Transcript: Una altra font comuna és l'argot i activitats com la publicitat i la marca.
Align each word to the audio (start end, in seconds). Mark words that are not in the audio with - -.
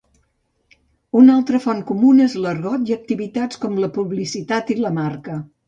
Una 1.19 1.35
altra 1.39 1.59
font 1.65 1.83
comuna 1.91 2.25
és 2.31 2.37
l'argot 2.47 2.91
i 2.93 2.97
activitats 2.97 3.63
com 3.67 3.79
la 3.87 3.93
publicitat 4.01 4.77
i 4.79 4.83
la 4.85 4.97
marca. 5.01 5.41